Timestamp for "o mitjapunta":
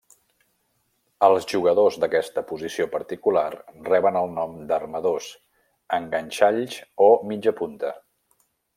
7.11-7.99